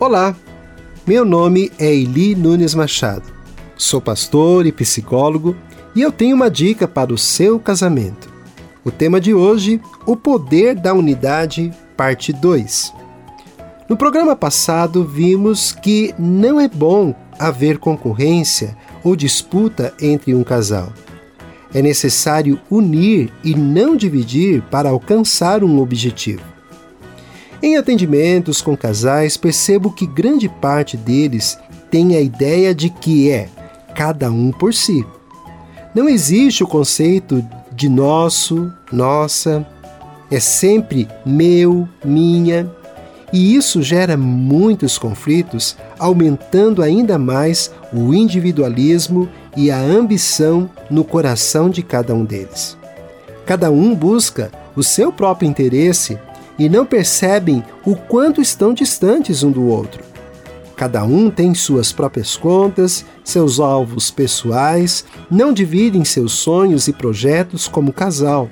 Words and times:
Olá, 0.00 0.36
meu 1.04 1.24
nome 1.24 1.72
é 1.76 1.92
Eli 1.92 2.36
Nunes 2.36 2.72
Machado. 2.72 3.24
Sou 3.76 4.00
pastor 4.00 4.64
e 4.64 4.70
psicólogo 4.70 5.56
e 5.92 6.00
eu 6.00 6.12
tenho 6.12 6.36
uma 6.36 6.48
dica 6.48 6.86
para 6.86 7.12
o 7.12 7.18
seu 7.18 7.58
casamento. 7.58 8.32
O 8.84 8.92
tema 8.92 9.20
de 9.20 9.34
hoje: 9.34 9.80
O 10.06 10.14
Poder 10.14 10.76
da 10.76 10.94
Unidade, 10.94 11.72
Parte 11.96 12.32
2. 12.32 12.94
No 13.88 13.96
programa 13.96 14.36
passado, 14.36 15.02
vimos 15.02 15.72
que 15.72 16.14
não 16.16 16.60
é 16.60 16.68
bom 16.68 17.12
haver 17.36 17.78
concorrência 17.78 18.76
ou 19.02 19.16
disputa 19.16 19.92
entre 20.00 20.32
um 20.32 20.44
casal. 20.44 20.92
É 21.74 21.82
necessário 21.82 22.60
unir 22.70 23.32
e 23.42 23.52
não 23.52 23.96
dividir 23.96 24.62
para 24.70 24.90
alcançar 24.90 25.64
um 25.64 25.80
objetivo. 25.80 26.57
Em 27.62 27.76
atendimentos 27.76 28.62
com 28.62 28.76
casais, 28.76 29.36
percebo 29.36 29.90
que 29.90 30.06
grande 30.06 30.48
parte 30.48 30.96
deles 30.96 31.58
tem 31.90 32.16
a 32.16 32.20
ideia 32.20 32.74
de 32.74 32.88
que 32.88 33.30
é 33.30 33.48
cada 33.94 34.30
um 34.30 34.52
por 34.52 34.72
si. 34.72 35.04
Não 35.94 36.08
existe 36.08 36.62
o 36.62 36.68
conceito 36.68 37.44
de 37.72 37.88
nosso, 37.88 38.72
nossa, 38.92 39.66
é 40.30 40.38
sempre 40.38 41.08
meu, 41.26 41.88
minha, 42.04 42.70
e 43.32 43.56
isso 43.56 43.82
gera 43.82 44.16
muitos 44.16 44.96
conflitos, 44.96 45.76
aumentando 45.98 46.82
ainda 46.82 47.18
mais 47.18 47.72
o 47.92 48.14
individualismo 48.14 49.28
e 49.56 49.70
a 49.70 49.78
ambição 49.78 50.70
no 50.88 51.02
coração 51.02 51.68
de 51.68 51.82
cada 51.82 52.14
um 52.14 52.24
deles. 52.24 52.76
Cada 53.44 53.70
um 53.70 53.94
busca 53.94 54.50
o 54.76 54.82
seu 54.82 55.12
próprio 55.12 55.48
interesse 55.48 56.18
e 56.58 56.68
não 56.68 56.84
percebem 56.84 57.62
o 57.84 57.94
quanto 57.94 58.40
estão 58.40 58.74
distantes 58.74 59.42
um 59.42 59.50
do 59.50 59.66
outro. 59.66 60.02
Cada 60.76 61.04
um 61.04 61.30
tem 61.30 61.54
suas 61.54 61.92
próprias 61.92 62.36
contas, 62.36 63.04
seus 63.24 63.58
alvos 63.58 64.10
pessoais, 64.10 65.04
não 65.30 65.52
dividem 65.52 66.04
seus 66.04 66.32
sonhos 66.32 66.88
e 66.88 66.92
projetos 66.92 67.66
como 67.66 67.92
casal. 67.92 68.48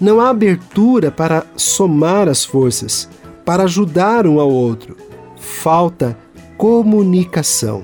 Não 0.00 0.20
há 0.20 0.30
abertura 0.30 1.10
para 1.10 1.44
somar 1.56 2.28
as 2.28 2.44
forças, 2.44 3.08
para 3.44 3.64
ajudar 3.64 4.26
um 4.26 4.40
ao 4.40 4.50
outro. 4.50 4.96
Falta 5.36 6.16
comunicação. 6.56 7.82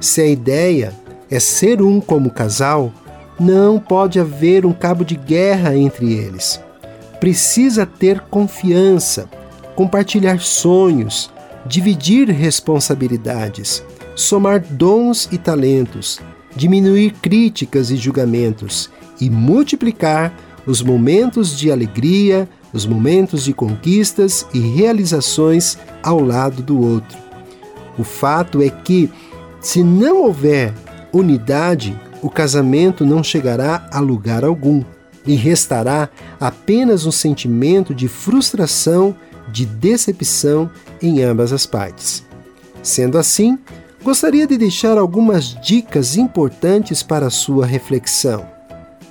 Se 0.00 0.20
a 0.20 0.26
ideia 0.26 0.94
é 1.30 1.40
ser 1.40 1.80
um 1.80 2.00
como 2.00 2.30
casal, 2.30 2.92
não 3.40 3.78
pode 3.78 4.20
haver 4.20 4.66
um 4.66 4.72
cabo 4.72 5.04
de 5.04 5.16
guerra 5.16 5.74
entre 5.76 6.12
eles 6.12 6.60
precisa 7.20 7.84
ter 7.84 8.20
confiança, 8.20 9.28
compartilhar 9.74 10.40
sonhos, 10.40 11.30
dividir 11.66 12.28
responsabilidades, 12.30 13.84
somar 14.14 14.60
dons 14.60 15.28
e 15.30 15.38
talentos, 15.38 16.20
diminuir 16.54 17.12
críticas 17.22 17.90
e 17.90 17.96
julgamentos 17.96 18.90
e 19.20 19.28
multiplicar 19.28 20.32
os 20.66 20.82
momentos 20.82 21.56
de 21.56 21.70
alegria, 21.70 22.48
os 22.72 22.84
momentos 22.84 23.44
de 23.44 23.52
conquistas 23.52 24.46
e 24.52 24.58
realizações 24.58 25.78
ao 26.02 26.20
lado 26.20 26.62
do 26.62 26.80
outro. 26.80 27.16
O 27.98 28.04
fato 28.04 28.62
é 28.62 28.68
que, 28.68 29.10
se 29.60 29.82
não 29.82 30.24
houver 30.24 30.74
unidade, 31.12 31.98
o 32.22 32.28
casamento 32.28 33.04
não 33.04 33.22
chegará 33.22 33.88
a 33.90 33.98
lugar 34.00 34.44
algum 34.44 34.82
e 35.28 35.34
restará 35.34 36.08
apenas 36.40 37.04
um 37.04 37.12
sentimento 37.12 37.94
de 37.94 38.08
frustração, 38.08 39.14
de 39.52 39.66
decepção 39.66 40.70
em 41.02 41.22
ambas 41.22 41.52
as 41.52 41.66
partes. 41.66 42.24
Sendo 42.82 43.18
assim, 43.18 43.58
gostaria 44.02 44.46
de 44.46 44.56
deixar 44.56 44.96
algumas 44.96 45.54
dicas 45.60 46.16
importantes 46.16 47.02
para 47.02 47.26
a 47.26 47.30
sua 47.30 47.66
reflexão. 47.66 48.46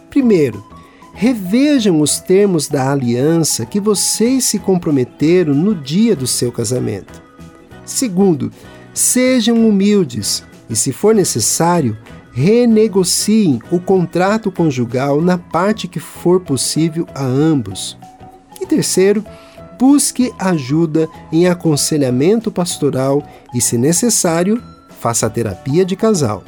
Primeiro, 0.09 0.66
revejam 1.13 2.01
os 2.01 2.19
termos 2.19 2.67
da 2.67 2.91
aliança 2.91 3.63
que 3.63 3.79
vocês 3.79 4.45
se 4.45 4.57
comprometeram 4.57 5.53
no 5.53 5.75
dia 5.75 6.16
do 6.16 6.25
seu 6.25 6.51
casamento. 6.51 7.22
Segundo, 7.85 8.51
sejam 8.91 9.67
humildes 9.67 10.44
e, 10.67 10.75
se 10.75 10.91
for 10.91 11.13
necessário, 11.13 11.95
renegociem 12.38 13.59
o 13.72 13.80
contrato 13.80 14.52
conjugal 14.52 15.20
na 15.20 15.40
parte 15.40 15.88
que 15.88 16.00
for 16.00 16.40
possível 16.40 17.08
a 17.16 17.24
ambos. 17.24 17.98
E 18.62 18.66
terceiro, 18.68 19.25
busque 19.80 20.31
ajuda 20.38 21.09
em 21.31 21.48
aconselhamento 21.48 22.52
pastoral 22.52 23.28
e, 23.56 23.59
se 23.59 23.75
necessário, 23.75 24.62
faça 25.00 25.28
terapia 25.28 25.84
de 25.84 25.96
casal. 25.96 26.44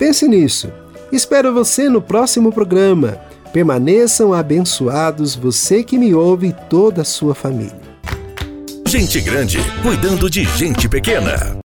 Pense 0.00 0.26
nisso. 0.26 0.68
Espero 1.12 1.54
você 1.54 1.88
no 1.88 2.02
próximo 2.02 2.52
programa. 2.52 3.16
Permaneçam 3.52 4.32
abençoados 4.32 5.36
você 5.36 5.84
que 5.84 5.96
me 5.96 6.12
ouve 6.12 6.48
e 6.48 6.56
toda 6.68 7.02
a 7.02 7.04
sua 7.04 7.36
família. 7.36 7.80
Gente 8.84 9.20
grande 9.20 9.58
cuidando 9.80 10.28
de 10.28 10.42
gente 10.42 10.88
pequena. 10.88 11.56